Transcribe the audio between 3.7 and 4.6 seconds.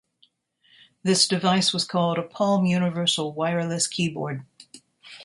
Keyboard.